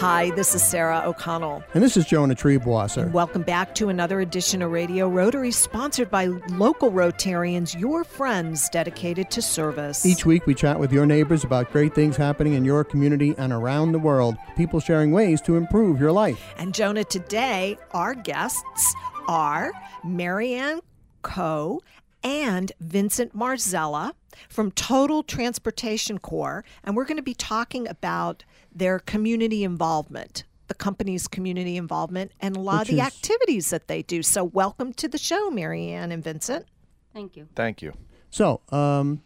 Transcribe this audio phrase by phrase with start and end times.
[0.00, 1.62] Hi, this is Sarah O'Connell.
[1.74, 3.12] And this is Jonah Triebwasser.
[3.12, 9.30] Welcome back to another edition of Radio Rotary, sponsored by local Rotarians, your friends dedicated
[9.32, 10.06] to service.
[10.06, 13.52] Each week we chat with your neighbors about great things happening in your community and
[13.52, 16.54] around the world, people sharing ways to improve your life.
[16.56, 18.94] And Jonah, today our guests
[19.28, 19.70] are
[20.02, 20.80] Marianne
[21.20, 21.82] Coe
[22.22, 24.12] and Vincent Marzella
[24.48, 28.44] from Total Transportation Corps, and we're going to be talking about
[28.80, 33.70] their community involvement, the company's community involvement, and a lot Which of the is- activities
[33.70, 34.22] that they do.
[34.22, 36.64] So, welcome to the show, Marianne and Vincent.
[37.12, 37.46] Thank you.
[37.54, 37.92] Thank you.
[38.30, 39.20] So, um,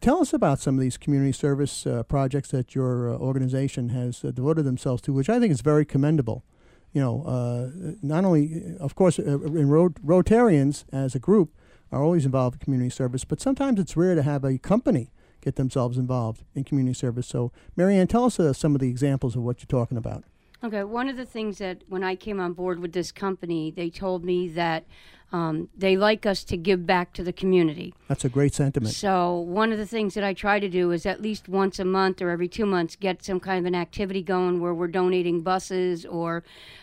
[0.00, 4.24] tell us about some of these community service uh, projects that your uh, organization has
[4.24, 6.44] uh, devoted themselves to, which I think is very commendable.
[6.92, 11.52] You know, uh, not only, of course, uh, in Rot- Rotarians as a group
[11.90, 15.10] are always involved in community service, but sometimes it's rare to have a company
[15.40, 17.26] get themselves involved in community service.
[17.26, 20.24] So, Marianne, tell us uh, some of the examples of what you're talking about.
[20.62, 23.90] Okay, one of the things that when I came on board with this company, they
[23.90, 24.84] told me that
[25.30, 27.92] um, they like us to give back to the community.
[28.08, 28.94] That's a great sentiment.
[28.94, 31.84] So one of the things that I try to do is at least once a
[31.84, 35.42] month or every two months get some kind of an activity going where we're donating
[35.42, 36.42] buses or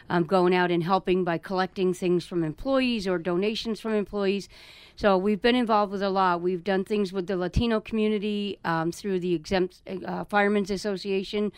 [0.10, 4.48] um, going out and helping by collecting things from employees or donations from employees.
[4.96, 6.42] So we've been involved with a lot.
[6.42, 11.52] We've done things with the Latino community um, through the Exempt uh, Firemen's Association.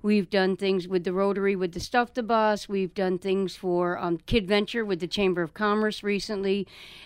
[0.00, 2.68] We've done things with the Rotary with the Stuff the Bus.
[2.68, 6.27] We've done things for um, Kid Venture with the Chamber of Commerce recently.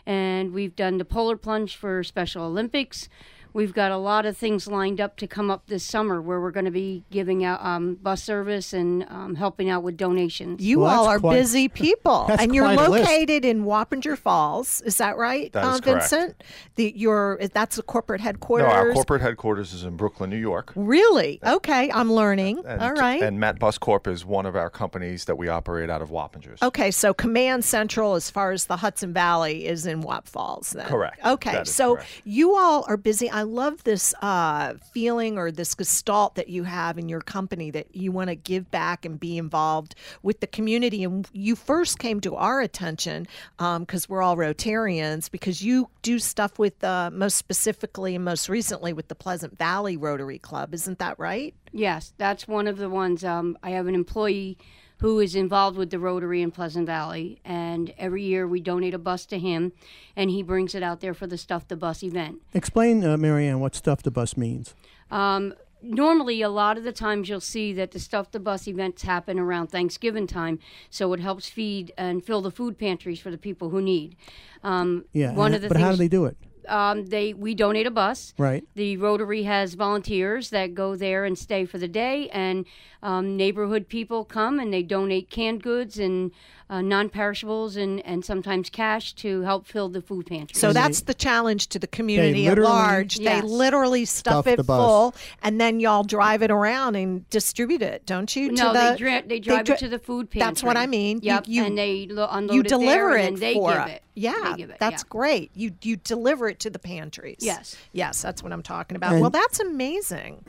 [0.06, 3.09] And we've done the Polar Plunge for Special Olympics.
[3.55, 6.50] We've got a lot of things lined up to come up this summer where we're
[6.50, 10.62] going to be giving out um, bus service and um, helping out with donations.
[10.62, 13.05] You Well, all are quite- busy people, and you're quite a list.
[13.11, 14.80] located in Wappinger Falls.
[14.83, 16.11] Is that right, That is uh, correct.
[16.11, 16.45] Vincent?
[16.77, 18.64] The your that's the corporate headquarters.
[18.64, 18.91] No, headquarters.
[18.91, 20.73] our corporate headquarters is in Brooklyn, New York.
[20.75, 21.39] Really?
[21.45, 22.62] Okay, I'm learning.
[22.67, 23.23] And, all right.
[23.23, 26.62] And Matt Bus Corp is one of our companies that we operate out of Wappingers.
[26.62, 30.86] Okay, so Command Central, as far as the Hudson Valley, is in Wap Falls, then.
[30.86, 31.24] Correct.
[31.24, 32.08] Okay, so correct.
[32.24, 33.29] you all are busy.
[33.30, 37.95] I love this uh, feeling or this gestalt that you have in your company that
[37.95, 41.05] you want to give back and be involved with the community.
[41.05, 43.27] And you first came to our attention
[43.58, 48.92] because we're all Rotarians because you do stuff with, uh, most specifically and most recently,
[48.92, 50.74] with the Pleasant Valley Rotary Club.
[50.74, 51.55] Isn't that right?
[51.73, 53.24] Yes, that's one of the ones.
[53.24, 54.59] Um, I have an employee
[55.02, 58.98] who is involved with the Rotary in Pleasant Valley, and every year we donate a
[58.98, 59.73] bus to him,
[60.14, 62.40] and he brings it out there for the Stuff the Bus event.
[62.55, 64.77] Explain, uh, Marianne, what stuff the bus means.
[65.11, 69.02] Um, normally, a lot of the times you'll see that the Stuff the Bus events
[69.02, 73.39] happen around Thanksgiving time, so it helps feed and fill the food pantries for the
[73.39, 74.14] people who need.
[74.62, 76.36] Um, Yeah, one of the but things how do they do it?
[76.68, 78.34] Um, they we donate a bus.
[78.39, 78.64] Right.
[78.74, 82.67] The Rotary has volunteers that go there and stay for the day, and
[83.02, 86.30] um, neighborhood people come and they donate canned goods and
[86.73, 90.59] uh, non-perishables and, and sometimes cash to help fill the food pantry.
[90.59, 93.17] So that's the challenge to the community at literally- large.
[93.19, 98.07] They literally stuff, Stuff it full, and then y'all drive it around and distribute it,
[98.07, 98.51] don't you?
[98.53, 100.47] no, to the, they, dra- they drive dri- it to the food pantry.
[100.49, 101.19] That's what I mean.
[101.19, 103.55] You- Yep, you- and they lo- unload you it deliver there, it and then they
[103.55, 103.91] for give us.
[103.91, 104.03] it.
[104.15, 105.09] Yeah, They give it, that's yeah.
[105.11, 105.51] great.
[105.55, 107.39] You you deliver it to the pantries.
[107.41, 107.77] Yes.
[107.93, 109.13] yes, that's what I'm talking about.
[109.13, 110.45] And- well, that's amazing.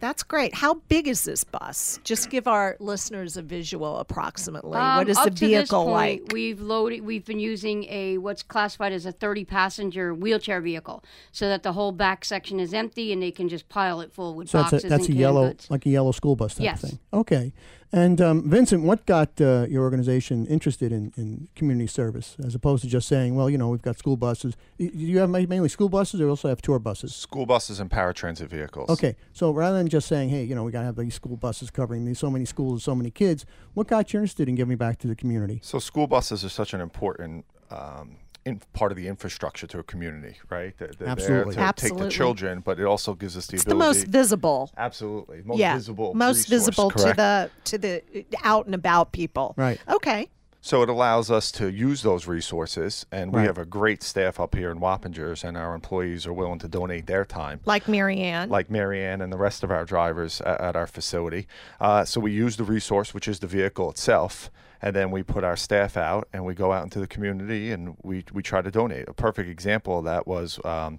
[0.00, 0.54] That's great.
[0.54, 1.98] How big is this bus?
[2.04, 4.78] Just give our listeners a visual approximately.
[4.78, 6.32] Um, what is the vehicle point, like?
[6.32, 7.00] We've loaded.
[7.00, 11.72] We've been using a what's classified as a 30 passenger wheelchair vehicle, so that the
[11.72, 14.82] whole back section is empty and they can just pile it full with So boxes
[14.82, 15.68] that's a, that's and a yellow, goods.
[15.70, 16.82] like a yellow school bus type Yes.
[16.84, 16.98] of thing.
[17.12, 17.52] Okay.
[17.90, 22.82] And um, Vincent, what got uh, your organization interested in, in community service as opposed
[22.82, 24.56] to just saying, well, you know, we've got school buses.
[24.78, 27.14] Do you have mainly school buses or also have tour buses?
[27.14, 28.90] School buses and paratransit vehicles.
[28.90, 29.16] Okay.
[29.32, 31.70] So rather than just saying, hey, you know, we got to have these school buses
[31.70, 34.76] covering these so many schools and so many kids, what got you interested in giving
[34.76, 35.60] back to the community?
[35.62, 38.16] So school buses are such an important um,
[38.48, 40.76] in, part of the infrastructure to a community, right?
[40.78, 41.54] They're, they're Absolutely.
[41.54, 41.98] there to Absolutely.
[42.00, 44.70] take the children, but it also gives us the It's the most visible.
[44.76, 46.14] absolutely, most yeah, visible.
[46.14, 48.02] most resource, visible to the to the
[48.42, 49.54] out and about people.
[49.56, 49.78] Right.
[49.88, 50.28] Okay.
[50.60, 53.46] So it allows us to use those resources, and we Right.
[53.46, 57.06] have a great staff up here in Wappingers, and our employees are willing to donate
[57.06, 57.60] their time.
[57.64, 58.48] Like Marianne.
[58.50, 61.46] like Marianne and the rest of our drivers at, at our facility.
[61.80, 64.50] Uh, so we use the resource, which is the vehicle itself,
[64.82, 67.96] and then we put our staff out and we go out into the community and
[68.02, 69.08] we, we try to donate.
[69.08, 70.98] A perfect example of that was um,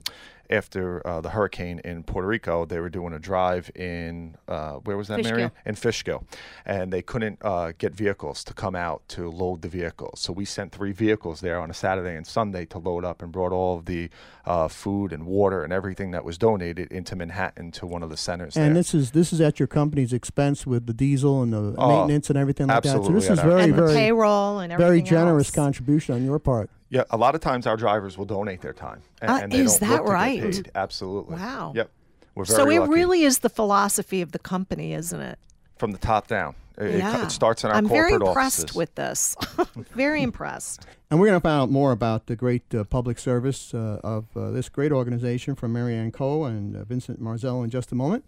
[0.49, 4.97] after uh, the hurricane in Puerto Rico, they were doing a drive in uh, where
[4.97, 5.31] was that, Fishkill.
[5.31, 5.51] Marianne?
[5.65, 6.23] In Fishkill,
[6.65, 10.19] and they couldn't uh, get vehicles to come out to load the vehicles.
[10.19, 13.31] So we sent three vehicles there on a Saturday and Sunday to load up and
[13.31, 14.09] brought all of the
[14.45, 18.17] uh, food and water and everything that was donated into Manhattan to one of the
[18.17, 18.73] centers And there.
[18.81, 22.29] this is this is at your company's expense with the diesel and the Oh, maintenance
[22.29, 22.89] and everything like that.
[22.89, 25.55] So absolutely this is very and very payroll and everything very generous else.
[25.55, 26.69] contribution on your part.
[26.89, 29.01] Yeah, a lot of times our drivers will donate their time.
[29.21, 30.41] And, Uh, and they is don't that look to get right?
[30.41, 30.71] paid.
[30.75, 31.35] Absolutely.
[31.35, 31.73] Wow.
[31.75, 31.89] Yep.
[32.35, 32.93] We're very So it lucky.
[32.93, 35.37] really is the philosophy of the company, isn't it?
[35.77, 36.55] from the top down.
[36.77, 37.23] It, it yeah.
[37.23, 38.75] it starts in our I'm corporate very impressed offices.
[38.75, 39.35] with this.
[39.95, 40.85] very impressed.
[41.09, 44.25] And we're going to find out more about the great uh, public service uh, of
[44.35, 48.25] uh, this great organization from Marianne Coe and uh, Vincent Marzella in just a moment.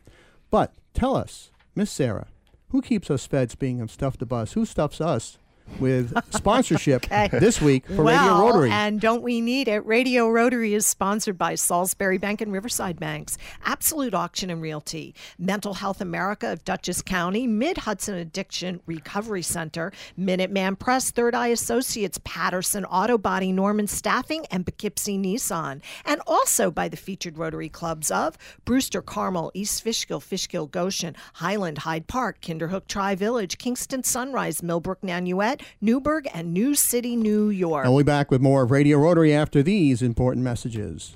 [0.50, 2.28] But tell us, Miss Sarah,
[2.70, 3.54] who keeps us fed?
[3.60, 5.38] being of stuff to bus, who stuffs us
[5.80, 7.30] with sponsorship Okay.
[7.40, 8.72] this week for well, Radio Rotary?
[8.72, 9.86] and don't we need it?
[9.86, 15.74] Radio Rotary is sponsored by Salisbury Bank and Riverside Banks, Absolute Auction and Realty, Mental
[15.76, 22.20] Health America of Dutchess County, Mid Hudson Addiction Recovery Center, Minuteman Press, Third Eye Associates,
[22.24, 28.12] Patterson Auto Body, Norman Staffing, and Poughkeepsie Nissan, and also by the featured Rotary clubs
[28.12, 34.62] of Brewster Carmel, East Fishkill, Fishkill Goshen, Highland, Hyde Park, Kinderhook Tri Village, Kingston Sunrise,
[34.62, 37.86] Millbrook Nanuet, Newburgh, and New City, New York.
[37.86, 41.16] and we'll be back with more of Radio Rotary after these important messages.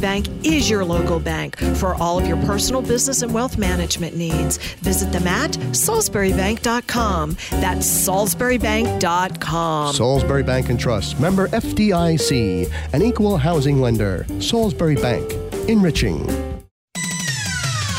[0.00, 4.56] Bank is your local bank for all of your personal business and wealth management needs.
[4.78, 7.36] Visit them at salisburybank.com.
[7.50, 9.94] That's salisburybank.com.
[9.94, 14.26] Salisbury Bank and Trust, member FDIC, an equal housing lender.
[14.40, 15.32] Salisbury Bank,
[15.68, 16.26] enriching.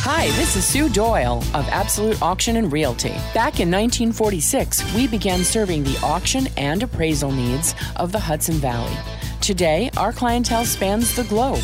[0.03, 3.11] Hi, this is Sue Doyle of Absolute Auction and Realty.
[3.33, 8.95] Back in 1946, we began serving the auction and appraisal needs of the Hudson Valley.
[9.41, 11.63] Today, our clientele spans the globe,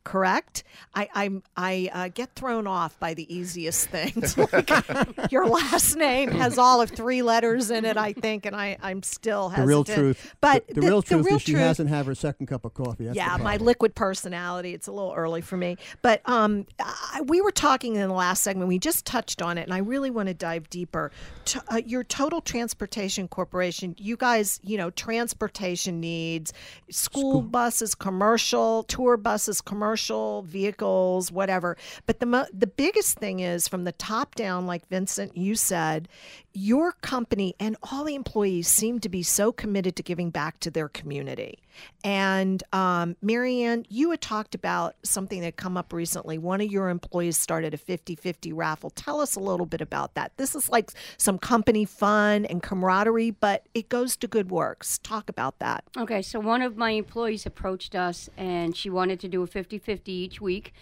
[0.05, 0.63] Correct.
[0.93, 4.37] I I'm, I uh, get thrown off by the easiest things.
[4.45, 8.77] Like, your last name has all of three letters in it, I think, and I
[8.81, 10.35] I'm still The real truth.
[10.39, 13.05] But the, the real truth real is she hasn't had her second cup of coffee.
[13.05, 14.73] That's yeah, my liquid personality.
[14.73, 18.43] It's a little early for me, but um, I, we were talking in the last
[18.43, 18.67] segment.
[18.67, 21.11] We just touched on it, and I really want to dive deeper.
[21.45, 26.53] T- uh, your Total Transportation Corporation, you guys, you know, transportation needs,
[26.91, 29.94] school, buses, commercial, tour buses, commercial
[30.41, 31.77] vehicles, whatever.
[32.05, 36.07] But the mo- the biggest thing is from the top down, like Vincent, you said,
[36.55, 40.71] your company and all the employees seem to be so committed to giving back to
[40.71, 41.59] their community.
[42.03, 46.37] And um, Marianne, you had talked about something that come up recently.
[46.37, 48.89] One of your employees started a 50 50 raffle.
[48.89, 50.31] Tell us a little bit about that.
[50.37, 54.97] This is like some company fun and camaraderie, but it goes to good works.
[54.99, 55.83] Talk about that.
[55.97, 59.77] Okay, so one of my employees approached us and she wanted to do a 50
[59.77, 60.73] 50 each week.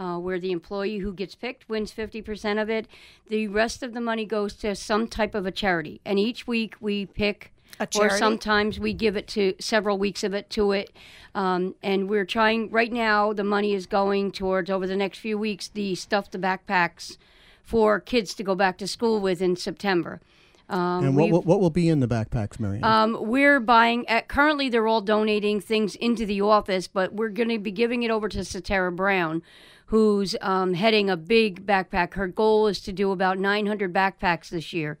[0.00, 2.86] Uh, where the employee who gets picked wins 50% of it.
[3.28, 6.00] The rest of the money goes to some type of a charity.
[6.06, 10.32] And each week we pick, A or sometimes we give it to several weeks of
[10.32, 10.90] it to it.
[11.34, 15.36] Um, and we're trying, right now, the money is going towards, over the next few
[15.36, 17.18] weeks, the stuff, the backpacks
[17.62, 20.22] for kids to go back to school with in September.
[20.70, 22.84] Um, and what, what, what will be in the backpacks, Marianne?
[22.84, 24.08] um, we're buying.
[24.08, 28.04] At, currently, they're all donating things into the office, but we're going to be giving
[28.04, 29.42] it over to Satara Brown,
[29.90, 32.14] who's um, heading a big backpack.
[32.14, 34.98] Her goal is to do about 900 backpacks this year.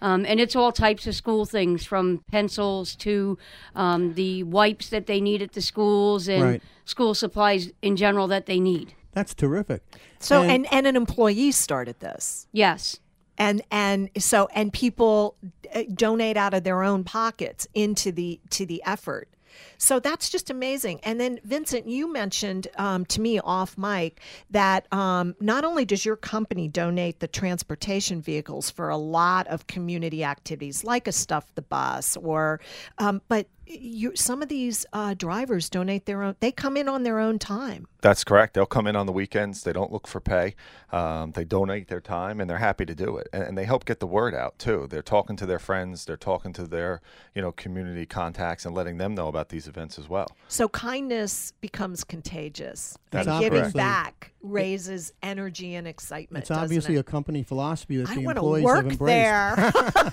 [0.00, 3.38] Um, and it's all types of school things from pencils to
[3.76, 6.62] um, the wipes that they need at the schools and Right.
[6.84, 8.94] school supplies in general that they need.
[9.12, 9.82] That's terrific.
[10.18, 12.48] So, and, and an employee started this.
[12.50, 12.98] Yes.
[13.38, 15.36] and and so and people
[15.74, 19.28] uh, donate out of their own pockets into the to the effort
[19.78, 21.00] so that's just amazing.
[21.02, 26.04] And then vincent you mentioned um, to me off mic that um, not only does
[26.04, 31.52] your company donate the transportation vehicles for a lot of community activities like a stuff
[31.54, 32.60] the bus or
[32.98, 37.02] um, but you, some of these uh, drivers donate their own they come in on
[37.02, 38.54] their own time That's correct.
[38.54, 39.62] They'll come in on the weekends.
[39.62, 40.56] They don't look for pay.
[40.90, 43.28] Um, they donate their time, and they're happy to do it.
[43.32, 44.88] And, and they help get the word out too.
[44.90, 46.04] They're talking to their friends.
[46.04, 47.00] They're talking to their,
[47.34, 50.26] you know, community contacts and letting them know about these events as well.
[50.48, 52.98] So kindness becomes contagious.
[53.10, 56.42] That's and giving back raises energy and excitement.
[56.42, 59.06] It's obviously doesn't a company philosophy that I the employees work have embraced.
[59.06, 59.72] there.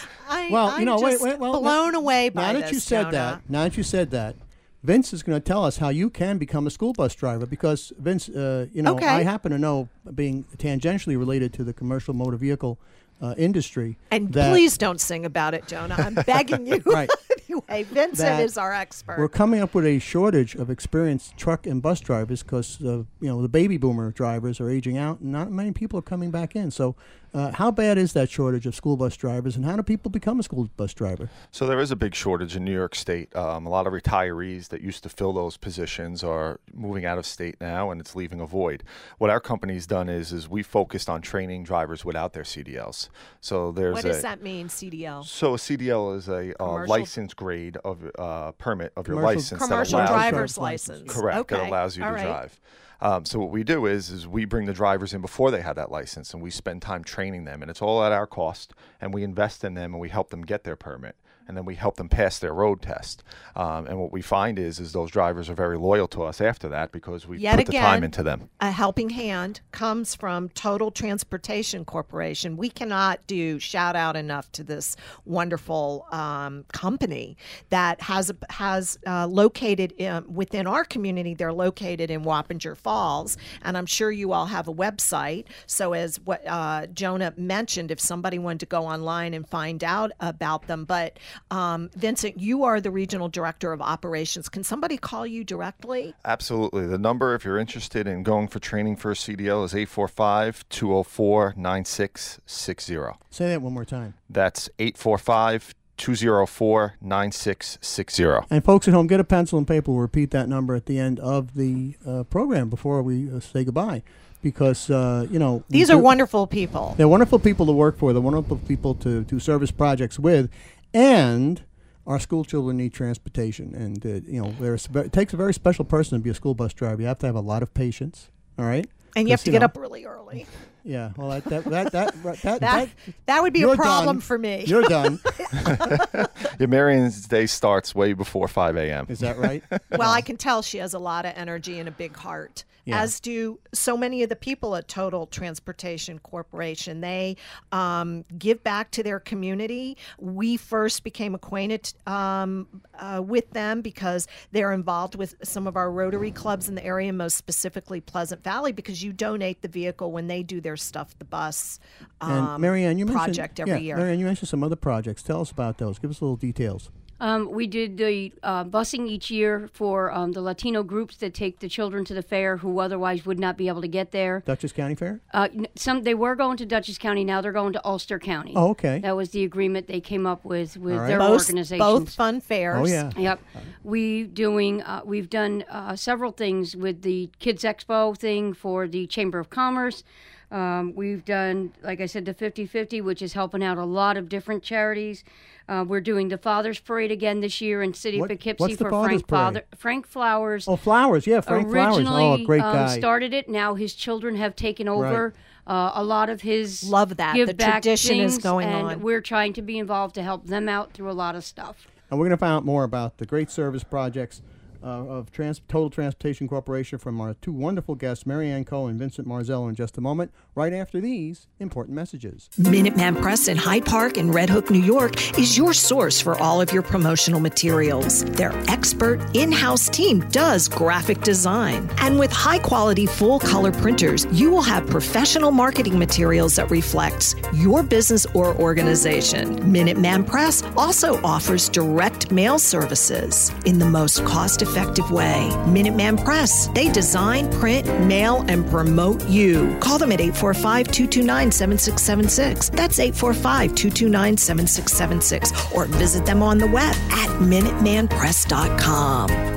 [0.30, 2.72] I, Well, I'm you know, wait, wait, well, blown now- away by now that this,
[2.72, 3.12] you said Jonah.
[3.12, 4.36] that, now that you said that,
[4.82, 7.92] Vince is going to tell us how you can become a school bus driver because
[7.98, 9.06] Vince, uh, you know, Okay.
[9.06, 12.78] I happen to know, being tangentially related to the commercial motor vehicle
[13.20, 15.94] uh, industry, And please don't sing about it, Jonah.
[15.98, 16.80] I'm begging you.
[16.86, 17.10] Right.
[17.50, 19.18] anyway, Vincent is our expert.
[19.18, 23.28] we're coming up with a shortage of experienced truck and bus drivers because uh, you
[23.28, 26.56] know the baby boomer drivers are aging out and not many people are coming back
[26.56, 26.70] in.
[26.70, 26.96] So,
[27.32, 30.40] uh, how bad is that shortage of school bus drivers, and how do people become
[30.40, 31.28] a school bus driver?
[31.50, 33.34] So there is a big shortage in New York State.
[33.36, 37.26] Um, a lot of retirees that used to fill those positions are moving out of
[37.26, 38.82] state now, and it's leaving a void.
[39.18, 43.08] What our company's done is is we focused on training drivers without their CDLs.
[43.40, 45.24] So there's what a does that mean, CDL?
[45.24, 49.60] so a CDL is a uh, license grade of uh, permit of your Commercial- license
[49.60, 50.88] that Commercial allows you- driver's license.
[51.00, 51.12] license.
[51.12, 51.38] Correct.
[51.38, 51.56] Okay.
[51.56, 52.24] That allows you All to right.
[52.24, 52.60] drive.
[53.02, 55.76] Um, so what we do is is we bring the drivers in before they have
[55.76, 59.12] that license, and we spend time training them, and it's all at our cost, and
[59.14, 61.16] we invest in them, and we help them get their permit,
[61.50, 63.24] and then we help them pass their road test.
[63.56, 66.68] Um, and what we find is is those drivers are very loyal to us after
[66.68, 68.48] that because we Yet put the time into them.
[68.60, 72.56] A helping hand comes from Total Transportation Corporation.
[72.56, 77.36] We cannot do shout out enough to this wonderful um, company
[77.70, 81.34] that has has uh, located in, within our community.
[81.34, 85.46] They're located in Wappinger Falls, and I'm sure you all have a website.
[85.66, 90.12] So as what uh, Jonah mentioned, if somebody wanted to go online and find out
[90.20, 91.18] about them, but
[91.50, 94.48] um, Vincent, you are the regional director of operations.
[94.48, 96.14] Can somebody call you directly?
[96.24, 96.86] Absolutely.
[96.86, 101.54] The number, if you're interested in going for training for a CDL, is 845 204
[101.56, 102.96] 9660.
[103.30, 104.14] Say that one more time.
[104.28, 108.24] That's 845 204 9660.
[108.50, 109.90] And folks at home, get a pencil and paper.
[109.92, 113.64] We'll repeat that number at the end of the uh, program before we uh, say
[113.64, 114.02] goodbye,
[114.42, 116.94] because uh, you know These are do- wonderful people.
[116.96, 118.12] They're wonderful people to work for.
[118.12, 120.48] They're wonderful people to do service projects with,
[120.94, 121.62] and
[122.06, 123.74] our school children need transportation.
[123.74, 126.54] And uh, you know, there's it takes a very special person to be a school
[126.54, 127.00] bus driver.
[127.00, 128.30] You have to have a lot of patience.
[128.58, 128.88] All right.
[129.16, 130.46] And you have to get know, up really early.
[130.82, 131.10] Yeah.
[131.14, 132.88] Well, that that that that that, that, That
[133.26, 134.20] that would be a problem done.
[134.22, 134.64] for me.
[134.66, 135.20] You're done.
[136.58, 139.04] Your Marianne's day starts way before 5 a.m.
[139.10, 139.62] Is that right?
[139.90, 142.64] well, I can tell she has a lot of energy and a big heart.
[142.84, 143.02] Yeah.
[143.02, 147.00] As do so many of the people at Total Transportation Corporation.
[147.00, 147.36] They
[147.72, 149.96] um, give back to their community.
[150.18, 152.66] We first became acquainted um,
[152.98, 157.12] uh, with them because they're involved with some of our Rotary clubs in the area,
[157.12, 161.24] most specifically Pleasant Valley, because you donate the vehicle when they do their stuff, the
[161.24, 161.78] bus
[162.20, 163.96] um, And Marianne, you project mentioned every yeah, year.
[163.96, 165.22] Marianne, you mentioned some other projects.
[165.22, 165.98] Tell us about those.
[165.98, 166.90] Give us a little details.
[167.20, 171.60] Um, we did the uh, busing each year for um, the Latino groups that take
[171.60, 174.42] the children to the fair who otherwise would not be able to get there.
[174.46, 175.20] Dutchess County Fair?
[175.34, 177.22] Uh, some they were going to Dutchess County.
[177.24, 178.54] Now they're going to Ulster County.
[178.56, 179.00] Oh, okay.
[179.00, 181.08] That was the agreement they came up with with All right.
[181.08, 181.78] their Both, organizations.
[181.78, 182.90] both fun fairs.
[182.90, 183.10] Oh, yeah.
[183.16, 183.40] Yep.
[183.84, 189.06] We doing uh, we've done uh, several things with the Kids Expo thing for the
[189.06, 190.02] Chamber of Commerce.
[190.50, 194.28] Um, we've done, like I said, the 50-50, which is helping out a lot of
[194.28, 195.22] different charities.
[195.68, 198.76] Uh, we're doing the Father's Parade again this year in City What- of Poughkeepsie what's
[198.76, 199.40] the for Father's Frank Parade?
[199.40, 200.66] Father Frank Flowers.
[200.66, 201.26] Oh, Flowers.
[201.26, 201.98] Yeah, Frank Flowers.
[201.98, 203.48] originally Oh, a great um, started it.
[203.48, 205.32] Now his children have taken over.
[205.66, 207.36] Uh, a lot of his Love that.
[207.36, 209.00] give The back tradition is things, going and on.
[209.02, 211.86] We're trying to be involved to help them out through a lot of stuff.
[212.10, 214.42] And we're going to find out more about the great service projects
[214.82, 219.28] uh, of Trans- Total Transportation Corporation from our two wonderful guests, Marianne Coe and Vincent
[219.28, 222.48] Marzella, in just a moment, right after these important messages.
[222.58, 226.60] Minuteman Press in Hyde Park and Red Hook, New York is your source for all
[226.60, 228.24] of your promotional materials.
[228.24, 231.90] Their expert in house team does graphic design.
[231.98, 237.34] And with high quality full color printers, you will have professional marketing materials that reflects
[237.52, 239.60] your business or organization.
[239.70, 244.69] Minuteman Press also offers direct mail services in the most cost effective
[245.10, 245.50] way.
[245.66, 249.76] Minuteman Press, they design, print, mail, and promote you.
[249.80, 252.70] Call them at 845 229 7676.
[252.70, 255.72] That's 845 229 7676.
[255.74, 259.49] Or visit them on the web at MinutemanPress.com.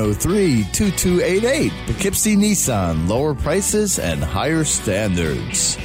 [0.00, 1.86] oh 866-703-2288.
[1.86, 5.76] Poughkeepsie Nissan, lower prices and higher standards.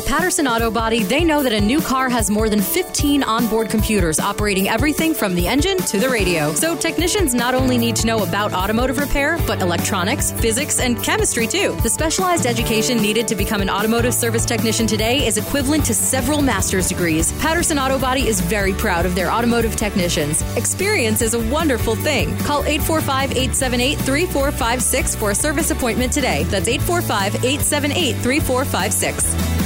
[0.00, 3.68] At Patterson Auto Body, they know that a new car has more than 15 onboard
[3.68, 6.54] computers operating everything from the engine to the radio.
[6.54, 11.46] So technicians not only need to know about automotive repair, but electronics, physics, and chemistry
[11.46, 11.76] too.
[11.82, 16.40] The specialized education needed to become an automotive service technician today is equivalent to several
[16.40, 17.32] master's degrees.
[17.32, 20.40] Patterson Auto Body is very proud of their automotive technicians.
[20.56, 22.34] Experience is a wonderful thing.
[22.38, 26.44] Call 845 878 3456 for a service appointment today.
[26.44, 29.59] That's 845 878 3456.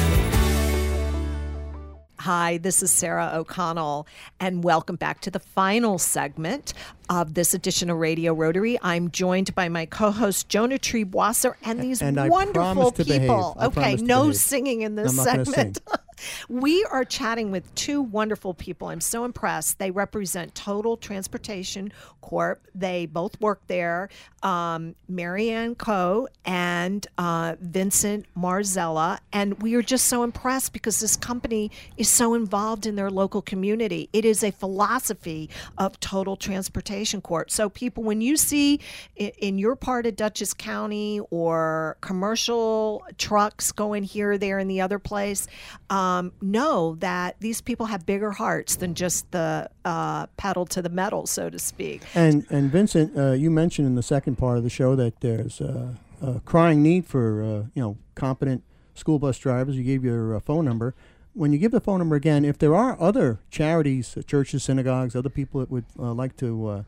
[2.25, 4.07] Hi, this is Sarah O'Connell,
[4.41, 6.73] and welcome back to the final segment
[7.11, 8.79] of this edition of Radio Rotary.
[8.81, 13.59] I'm joined by my co-host Jonah Triebwasser and these And wonderful people.
[13.61, 14.37] Okay, no behave.
[14.37, 15.81] singing in this I'm not gonna segment.
[16.49, 18.89] we are chatting with two wonderful people.
[18.89, 19.79] I'm so impressed.
[19.79, 22.67] They represent Total Transportation Corp.
[22.75, 24.09] They both work there.
[24.43, 29.19] Um, Marianne Coe and uh, Vincent Marzella.
[29.33, 33.43] And we are just so impressed because this company is so involved in their local
[33.43, 34.09] community.
[34.13, 37.51] It is a philosophy of Total Transportation Corp.
[37.51, 38.81] So, people, when you see
[39.17, 44.99] in, your part of Dutchess County or commercial trucks going here, there, and the other
[44.99, 45.47] place,
[45.91, 46.04] um,
[46.41, 51.27] know that these people have bigger hearts than just the uh, pedal to the metal,
[51.27, 52.03] so to speak.
[52.15, 55.61] And and Vincent, uh, you mentioned in the second part of the show that there's
[55.61, 58.63] uh, a crying need for uh, you know competent
[58.95, 59.77] school bus drivers.
[59.77, 60.95] You gave your uh, phone number.
[61.33, 65.17] When you give the phone number again, if there are other charities, uh, churches, synagogues,
[65.17, 66.85] other people that would uh, like to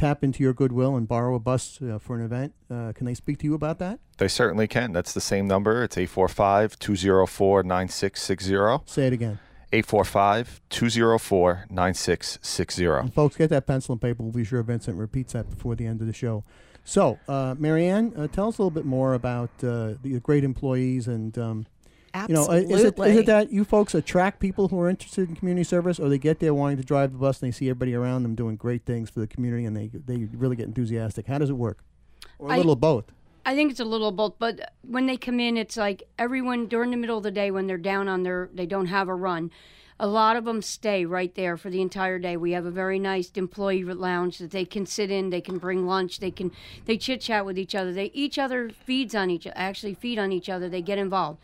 [0.00, 3.12] tap into your goodwill and borrow a bus uh, for an event, uh, can they
[3.12, 4.00] speak to you about that?
[4.16, 4.92] They certainly can.
[4.92, 5.84] That's the same number.
[5.84, 8.90] It's 845 204 9660.
[8.90, 9.38] Say it again.
[9.72, 13.10] 845 204 9660.
[13.12, 14.22] Folks, get that pencil and paper.
[14.22, 16.44] We'll be sure Vincent repeats that before the end of the show.
[16.82, 21.06] So, uh, Marianne, uh, tell us a little bit more about uh, the great employees
[21.06, 21.36] and.
[21.38, 21.66] Um,
[22.28, 25.36] you know, is it is it that you folks attract people who are interested in
[25.36, 27.94] community service, or they get there wanting to drive the bus and they see everybody
[27.94, 31.26] around them doing great things for the community and they they really get enthusiastic?
[31.26, 31.84] How does it work?
[32.38, 33.04] Or a I- little of both.
[33.44, 36.90] I think it's a little both, but when they come in, it's like everyone during
[36.90, 39.50] the middle of the day when they're down on their, they don't have a run.
[39.98, 42.36] A lot of them stay right there for the entire day.
[42.36, 45.30] We have a very nice employee lounge that they can sit in.
[45.30, 46.20] They can bring lunch.
[46.20, 46.52] They can,
[46.84, 47.92] they chit chat with each other.
[47.92, 50.68] They each other feeds on each, actually feed on each other.
[50.68, 51.40] They get involved.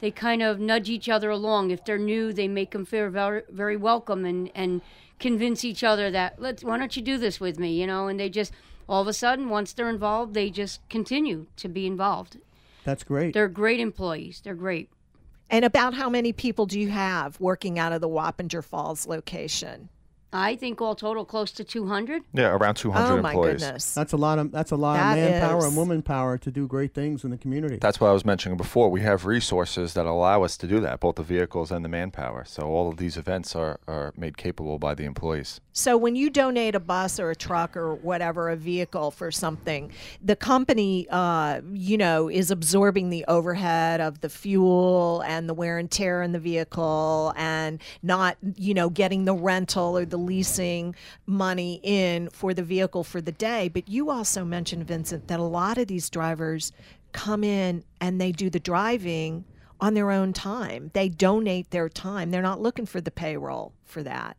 [0.00, 1.70] They kind of nudge each other along.
[1.70, 4.80] If they're new, they make them feel very, very welcome and and
[5.18, 8.08] convince each other that let's why don't you do this with me, you know?
[8.08, 8.52] And they just
[8.88, 12.38] all of a sudden once they're involved, they just continue to be involved.
[12.84, 13.34] That's great.
[13.34, 14.40] They're great employees.
[14.42, 14.90] They're great.
[15.50, 19.88] And about how many people do you have working out of the Wappinger Falls location?
[20.32, 22.22] I think all total close to 200.
[22.34, 23.62] Yeah, around 200 Oh my employees.
[23.62, 23.94] goodness.
[23.94, 25.64] That's a lot of that's a lot That of manpower is.
[25.64, 27.78] and woman power to do great things in the community.
[27.80, 28.90] That's what I was mentioning before.
[28.90, 32.44] We have resources that allow us to do that, both the vehicles and the manpower.
[32.44, 35.60] So all of these events are, are made capable by the employees.
[35.72, 39.92] So when you donate a bus or a truck or whatever, a vehicle for something,
[40.22, 45.78] the company, uh, you know, is absorbing the overhead of the fuel and the wear
[45.78, 50.94] and tear in the vehicle, and not, you know, getting the rental or the leasing
[51.26, 53.68] money in for the vehicle for the day.
[53.68, 56.72] But you also mentioned, Vincent, that a lot of these drivers
[57.12, 59.44] come in and they do the driving
[59.80, 60.90] on their own time.
[60.94, 62.30] They donate their time.
[62.30, 64.36] They're not looking for the payroll for that.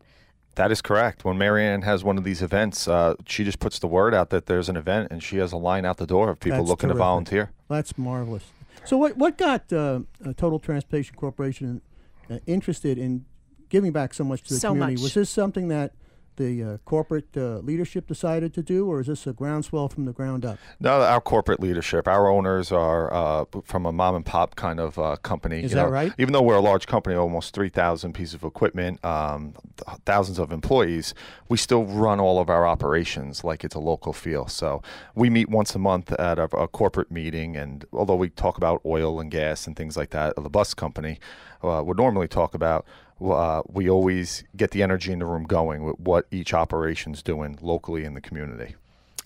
[0.56, 1.24] That is correct.
[1.24, 4.48] When Marianne has one of these events, uh, she just puts the word out that
[4.48, 6.90] there's an event, and she has a line out the door of people That's looking
[6.90, 7.52] to volunteer.
[7.70, 8.44] That's marvelous.
[8.84, 11.82] So what what got uh, uh, Total Transportation Corporation
[12.30, 13.26] uh, interested in
[13.70, 14.96] giving back so much to the So community?
[14.96, 15.04] much.
[15.04, 15.94] Was this something that
[16.36, 20.14] the uh, corporate uh, leadership decided to do, or is this a groundswell from the
[20.14, 20.58] ground up?
[20.80, 24.98] No, our corporate leadership, our owners are uh, from a mom and pop kind of
[24.98, 25.58] uh, company.
[25.64, 25.90] Is you that know.
[25.90, 26.14] right?
[26.18, 29.54] Even though we're a large company, almost 3,000 pieces of equipment, um,
[29.86, 31.14] th- thousands of employees,
[31.50, 34.48] we still run all of our operations like it's a local feel.
[34.48, 34.82] So
[35.16, 38.80] we meet once a month at a, a corporate meeting, and although we talk about
[38.86, 41.20] oil and gas and things like that, the bus company
[41.62, 42.86] uh, would normally talk about.
[43.22, 47.58] Uh, we always get the energy in the room going with what each operation's doing
[47.62, 48.76] locally in the community.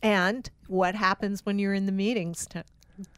[0.01, 2.45] And what happens when you're in the meetings?
[2.47, 2.65] To,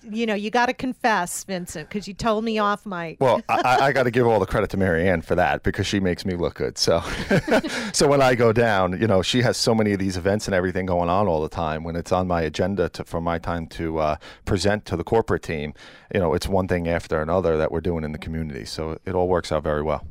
[0.10, 3.18] you know, you got to confess, Vincent, because you told me off mic.
[3.20, 6.00] Well, I, I got to give all the credit to Marianne for that because she
[6.00, 6.78] makes me look good.
[6.78, 7.02] So,
[7.94, 10.56] so when I go down, you know, she has so many of these events and
[10.56, 11.84] everything going on all the time.
[11.84, 15.44] When it's on my agenda to, for my time to uh, present to the corporate
[15.44, 15.74] team,
[16.14, 18.66] you know, it's one thing after another that we're doing in the community.
[18.66, 20.06] So it all works out very well.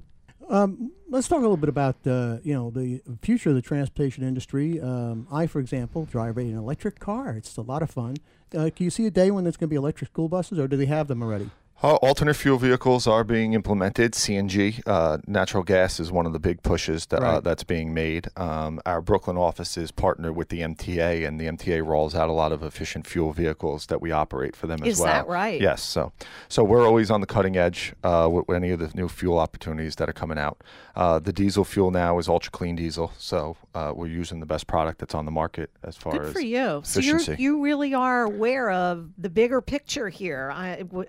[0.49, 4.25] Um, let's talk a little bit about uh, you know the future of the transportation
[4.25, 4.81] industry.
[4.81, 7.31] Um, I, for example, drive an electric car.
[7.31, 8.17] It's a lot of fun.
[8.55, 10.69] Uh, can you see a day when there's going to be electric school buses, or
[10.69, 11.51] do they have them already?
[11.83, 14.13] Uh, alternate fuel vehicles are being implemented.
[14.13, 18.29] CNG, uh, natural gas, is one of the big pushes that, uh, that's being made.
[18.37, 22.33] Um, our Brooklyn office is partnered with the MTA, and the MTA rolls out a
[22.33, 25.09] lot of efficient fuel vehicles that we operate for them as Is well.
[25.09, 25.61] Is that right?
[25.61, 25.83] Yes.
[25.83, 26.13] So,
[26.49, 29.97] so we're always on the cutting edge uh, with any of the new fuel opportunities
[29.97, 30.63] that are coming out.
[30.97, 34.67] Uh, the diesel fuel now is ultra clean diesel, so uh, we're using the best
[34.67, 36.81] product that's on the market as far Good as for you.
[36.85, 37.43] So you efficiency.
[37.43, 40.51] you really are aware of the bigger picture here.
[40.55, 41.09] I, w-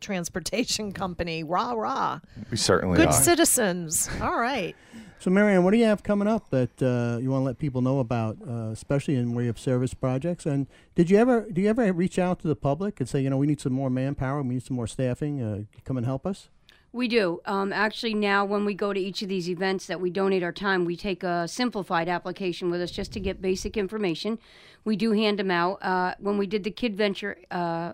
[0.00, 2.20] transportation company, rah rah.
[2.50, 3.12] we certainly Good are.
[3.12, 4.08] citizens.
[4.20, 4.74] All right.
[5.18, 7.80] So, Marianne, what do you have coming up that uh, you want to let people
[7.80, 10.44] know about, uh, especially in way of service projects?
[10.44, 13.30] And did you ever do you ever reach out to the public and say, you
[13.30, 16.26] know, we need some more manpower, we need some more staffing, uh, come and help
[16.26, 16.48] us?
[16.92, 17.40] We do.
[17.44, 20.52] Um, actually, now when we go to each of these events that we donate our
[20.52, 24.38] time, we take a simplified application with us just to get basic information.
[24.84, 25.82] We do hand them out.
[25.82, 27.92] Uh, when we did the Kid Venture uh,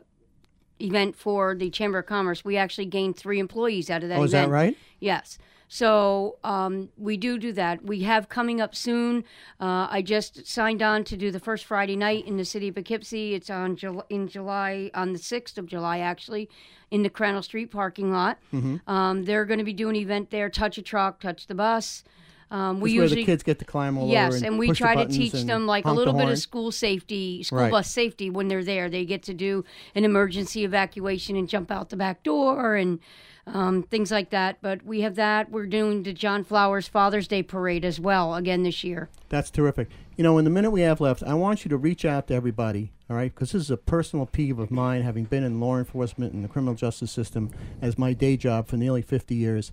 [0.83, 4.25] event for the Chamber of Commerce, we actually gained three employees out of that Oh,
[4.25, 4.27] event.
[4.27, 4.77] is that right?
[5.01, 5.39] Yes.
[5.69, 7.83] So um, we do do that.
[7.83, 9.25] We have coming up soon.
[9.59, 12.75] Uh, I just signed on to do the first Friday night in the city of
[12.75, 13.33] Poughkeepsie.
[13.35, 16.51] It's on Jul- in July, on the sixth of July, actually,
[16.91, 18.39] in the Crandall Street parking lot.
[18.53, 18.87] Mm-hmm.
[18.91, 20.51] Um, they're going to be doing an event there.
[20.51, 22.05] Touch a truck, touch the bus.
[22.53, 24.47] Um, we is where usually the kids get to climb all yes, over.
[24.47, 27.43] and we push the try to teach them like a little bit of school safety,
[27.43, 27.71] school Right.
[27.71, 28.91] bus safety when they're there.
[28.91, 33.01] They get to do an emergency evacuation and jump out the back door and
[33.47, 34.59] um, things like that.
[34.61, 35.51] But we have that.
[35.51, 39.09] We're doing the John Flowers Father's Day Parade as well again this year.
[39.31, 39.89] That's terrific.
[40.19, 42.35] You know, in the minute we have left, I want you to reach out to
[42.35, 43.35] everybody, all right?
[43.35, 46.49] Because this is a personal peeve of mine, having been in law enforcement and the
[46.49, 49.73] criminal justice system as my day job for nearly 50 years.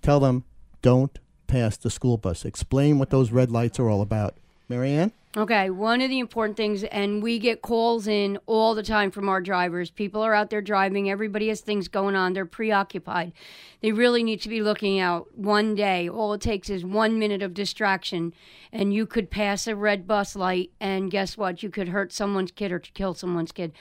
[0.00, 0.44] Tell them,
[0.80, 2.44] don't pass the school bus.
[2.44, 4.36] Explain what those red lights are all about.
[4.68, 5.12] Marianne?
[5.36, 9.28] Okay, one of the important things, and we get calls in all the time from
[9.28, 9.90] our drivers.
[9.90, 13.32] People are out there driving, everybody has things going on, they're preoccupied.
[13.80, 16.08] They really need to be looking out one day.
[16.08, 18.32] All it takes is one minute of distraction,
[18.72, 21.64] and you could pass a red bus light, and guess what?
[21.64, 23.72] You could hurt someone's kid or kill someone's kid.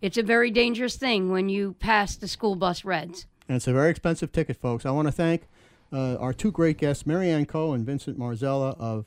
[0.00, 3.26] It's a very dangerous thing when you pass the school bus reds.
[3.48, 4.86] And it's a very expensive ticket, folks.
[4.86, 5.42] I want to thank
[5.92, 9.06] uh, our two great guests, Marianne Coe and Vincent Marzella of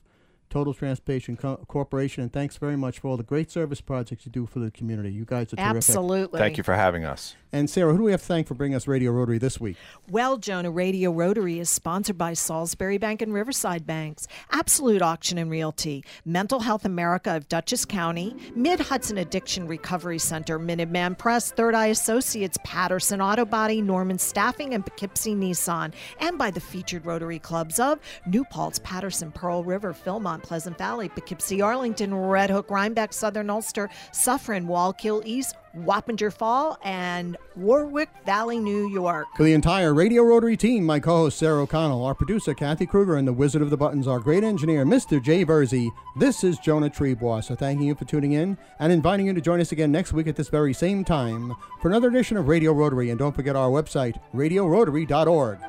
[0.50, 4.32] Total Transportation Co- Corporation, and thanks very much for all the great service projects you
[4.32, 5.12] do for the community.
[5.12, 5.76] You guys are terrific.
[5.78, 6.39] Absolutely.
[6.39, 7.36] Thank you for having us.
[7.56, 9.78] And Sarah, who do we have to thank for bringing us Radio Rotary this week?
[10.12, 15.50] Well, Jonah, Radio Rotary is sponsored by Salisbury Bank and Riverside Banks, Absolute Auction and
[15.50, 21.76] Realty, Mental Health America of Dutchess County, Mid Hudson Addiction Recovery Center, Minuteman Press, Third
[21.76, 27.39] Eye Associates, Patterson Auto Body, Norman Staffing, and Poughkeepsie Nissan, and by the featured Rotary
[27.39, 33.13] clubs of New Paltz, Patterson, Pearl River, Philmont, Pleasant Valley, Poughkeepsie, Arlington, Red Hook, Rhinebeck,
[33.13, 39.28] Southern Ulster, Suffern, Wallkill East, Wappinger Fall, and Warwick Valley, New York.
[39.36, 43.16] For the entire Radio Rotary team, my co host Sarah O'Connell, our producer Kathy Kruger,
[43.16, 45.22] and the Wizard of the Buttons, our great engineer Mr.
[45.22, 47.44] Jay Verzi, this is Jonah Trebois.
[47.44, 50.28] So thanking you for tuning in and inviting you to join us again next week
[50.28, 53.10] at this very same time for another edition of Radio Rotary.
[53.10, 55.60] And don't forget our website, radiorotary.org.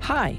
[0.00, 0.38] Hi,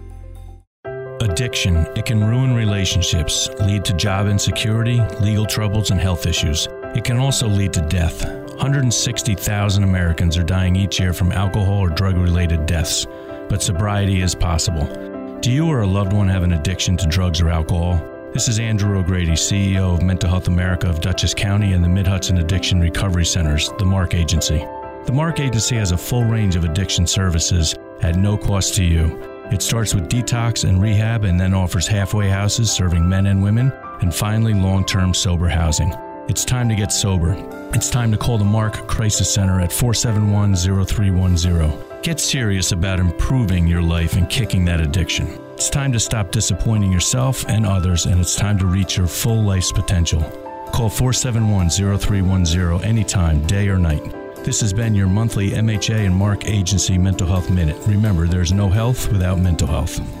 [1.21, 1.85] Addiction.
[1.95, 6.67] It can ruin relationships, lead to job insecurity, legal troubles, and health issues.
[6.95, 8.25] It can also lead to death.
[8.55, 13.05] 160,000 Americans are dying each year from alcohol or drug related deaths,
[13.49, 14.87] but sobriety is possible.
[15.41, 18.01] Do you or a loved one have an addiction to drugs or alcohol?
[18.33, 22.07] This is Andrew O'Grady, CEO of Mental Health America of Dutchess County and the Mid
[22.07, 24.57] Hudson Addiction Recovery Centers, the MARC Agency.
[25.05, 29.40] The MARC Agency has a full range of addiction services at no cost to you.
[29.49, 33.71] It starts with detox and rehab and then offers halfway houses serving men and women,
[34.01, 35.93] and finally long term sober housing.
[36.27, 37.35] It's time to get sober.
[37.73, 42.01] It's time to call the MARC Crisis Center at 471 0310.
[42.01, 45.27] Get serious about improving your life and kicking that addiction.
[45.53, 49.43] It's time to stop disappointing yourself and others, and it's time to reach your full
[49.43, 50.21] life's potential.
[50.71, 54.20] Call 471 0310 anytime, day or night.
[54.43, 57.77] This has been your monthly MHA and MARC Agency Mental Health Minute.
[57.85, 60.20] Remember, there's no health without mental health.